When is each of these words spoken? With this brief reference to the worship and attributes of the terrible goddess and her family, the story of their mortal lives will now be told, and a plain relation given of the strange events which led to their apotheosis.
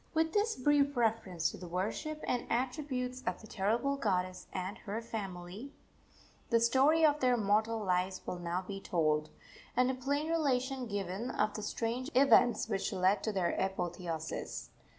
With 0.15 0.33
this 0.33 0.55
brief 0.55 0.97
reference 0.97 1.51
to 1.51 1.57
the 1.57 1.67
worship 1.67 2.23
and 2.27 2.47
attributes 2.49 3.21
of 3.27 3.39
the 3.39 3.45
terrible 3.45 3.97
goddess 3.97 4.47
and 4.51 4.79
her 4.79 4.99
family, 4.99 5.73
the 6.49 6.59
story 6.59 7.05
of 7.05 7.19
their 7.19 7.37
mortal 7.37 7.77
lives 7.83 8.19
will 8.25 8.39
now 8.39 8.63
be 8.67 8.81
told, 8.81 9.29
and 9.77 9.91
a 9.91 9.93
plain 9.93 10.27
relation 10.27 10.87
given 10.87 11.29
of 11.29 11.53
the 11.53 11.61
strange 11.61 12.09
events 12.15 12.67
which 12.67 12.91
led 12.91 13.21
to 13.21 13.31
their 13.31 13.51
apotheosis. 13.51 14.71